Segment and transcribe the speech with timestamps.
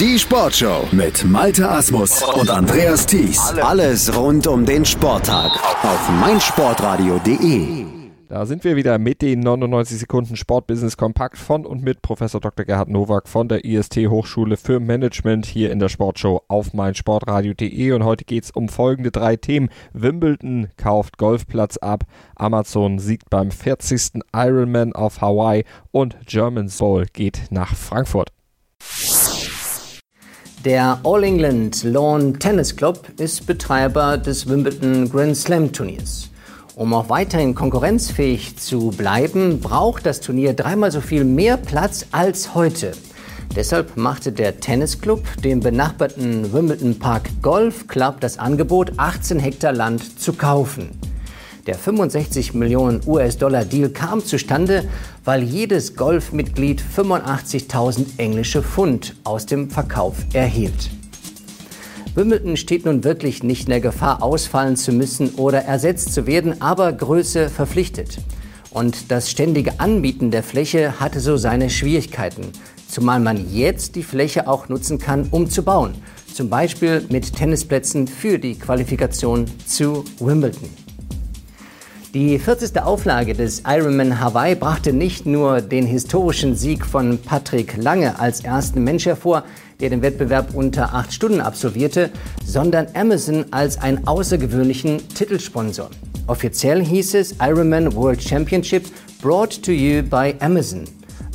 [0.00, 3.38] Die Sportshow mit Malte Asmus und Andreas Thies.
[3.62, 5.52] Alles rund um den Sporttag
[5.84, 7.84] auf meinsportradio.de.
[8.28, 12.64] Da sind wir wieder mit den 99 Sekunden Sportbusiness Kompakt von und mit Professor Dr.
[12.64, 18.02] Gerhard Nowak von der IST Hochschule für Management hier in der Sportshow auf meinsportradio.de und
[18.02, 19.68] heute geht es um folgende drei Themen.
[19.92, 22.02] Wimbledon kauft Golfplatz ab,
[22.34, 24.22] Amazon siegt beim 40.
[24.34, 28.33] Ironman auf Hawaii und German Soul geht nach Frankfurt.
[30.64, 36.30] Der All England Lawn Tennis Club ist Betreiber des Wimbledon Grand Slam Turniers.
[36.74, 42.54] Um auch weiterhin konkurrenzfähig zu bleiben, braucht das Turnier dreimal so viel mehr Platz als
[42.54, 42.92] heute.
[43.54, 50.18] Deshalb machte der Tennisclub dem benachbarten Wimbledon Park Golf Club das Angebot, 18 Hektar Land
[50.18, 50.98] zu kaufen.
[51.66, 54.84] Der 65 Millionen US-Dollar-Deal kam zustande,
[55.24, 60.90] weil jedes Golfmitglied 85.000 englische Pfund aus dem Verkauf erhielt.
[62.14, 66.60] Wimbledon steht nun wirklich nicht in der Gefahr, ausfallen zu müssen oder ersetzt zu werden,
[66.60, 68.18] aber Größe verpflichtet.
[68.70, 72.42] Und das ständige Anbieten der Fläche hatte so seine Schwierigkeiten,
[72.88, 75.94] zumal man jetzt die Fläche auch nutzen kann, um zu bauen.
[76.30, 80.83] Zum Beispiel mit Tennisplätzen für die Qualifikation zu Wimbledon.
[82.14, 82.80] Die 40.
[82.80, 88.84] Auflage des Ironman Hawaii brachte nicht nur den historischen Sieg von Patrick Lange als ersten
[88.84, 89.42] Mensch hervor,
[89.80, 92.10] der den Wettbewerb unter acht Stunden absolvierte,
[92.44, 95.90] sondern Amazon als einen außergewöhnlichen Titelsponsor.
[96.28, 98.84] Offiziell hieß es Ironman World Championship
[99.20, 100.84] brought to you by Amazon.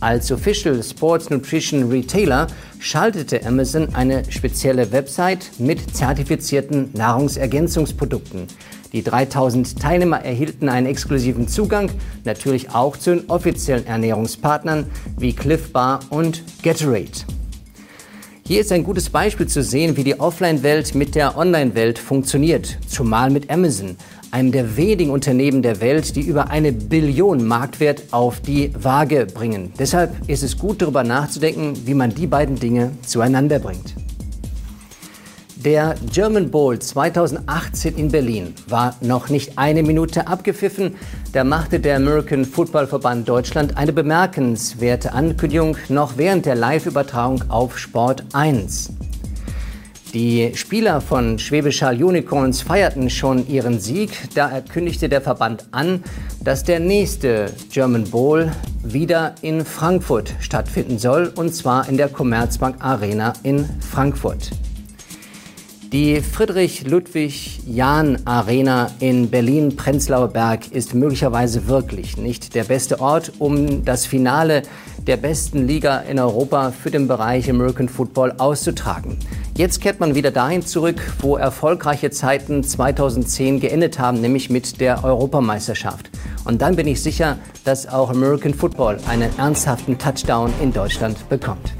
[0.00, 2.46] Als Official Sports Nutrition Retailer
[2.78, 8.48] schaltete Amazon eine spezielle Website mit zertifizierten Nahrungsergänzungsprodukten.
[8.92, 11.90] Die 3000 Teilnehmer erhielten einen exklusiven Zugang,
[12.24, 14.86] natürlich auch zu den offiziellen Ernährungspartnern
[15.18, 17.10] wie Cliff Bar und Gatorade.
[18.44, 23.30] Hier ist ein gutes Beispiel zu sehen, wie die Offline-Welt mit der Online-Welt funktioniert, zumal
[23.30, 23.96] mit Amazon,
[24.30, 29.72] einem der wenigen Unternehmen der Welt, die über eine Billion Marktwert auf die Waage bringen.
[29.78, 33.94] Deshalb ist es gut darüber nachzudenken, wie man die beiden Dinge zueinander bringt.
[35.64, 40.96] Der German Bowl 2018 in Berlin war noch nicht eine Minute abgepfiffen.
[41.32, 47.78] Da machte der American Football Verband Deutschland eine bemerkenswerte Ankündigung noch während der Live-Übertragung auf
[47.78, 48.92] Sport 1.
[50.12, 54.10] Die Spieler von Schwäbisch Hall Unicorns feierten schon ihren Sieg.
[54.34, 56.02] Da kündigte der Verband an,
[56.42, 58.50] dass der nächste German Bowl
[58.82, 64.50] wieder in Frankfurt stattfinden soll, und zwar in der Commerzbank Arena in Frankfurt.
[65.92, 74.62] Die Friedrich-Ludwig-Jahn-Arena in Berlin-Prenzlauer Berg ist möglicherweise wirklich nicht der beste Ort, um das Finale
[75.06, 79.18] der besten Liga in Europa für den Bereich American Football auszutragen.
[79.54, 85.04] Jetzt kehrt man wieder dahin zurück, wo erfolgreiche Zeiten 2010 geendet haben, nämlich mit der
[85.04, 86.08] Europameisterschaft.
[86.46, 87.36] Und dann bin ich sicher,
[87.66, 91.74] dass auch American Football einen ernsthaften Touchdown in Deutschland bekommt.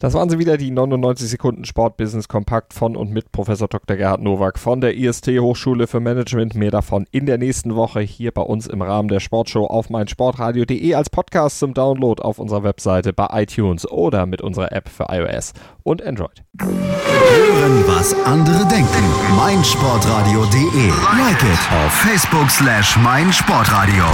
[0.00, 3.98] Das waren sie wieder, die 99 Sekunden Sportbusiness Kompakt von und mit Professor Dr.
[3.98, 6.54] Gerhard Nowak von der IST Hochschule für Management.
[6.54, 10.94] Mehr davon in der nächsten Woche hier bei uns im Rahmen der Sportshow auf meinsportradio.de
[10.94, 15.52] als Podcast zum Download auf unserer Webseite bei iTunes oder mit unserer App für iOS
[15.82, 16.42] und Android.
[16.58, 19.04] Hören, was andere denken.
[19.36, 20.88] meinsportradio.de.
[21.18, 24.04] Like it auf Facebook slash meinsportradio.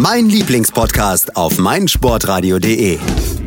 [0.00, 2.98] Mein Lieblingspodcast auf meinsportradio.de.